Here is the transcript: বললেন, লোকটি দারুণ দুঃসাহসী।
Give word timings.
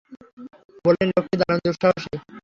বললেন, 0.85 1.07
লোকটি 1.11 1.35
দারুণ 1.41 1.59
দুঃসাহসী। 1.65 2.13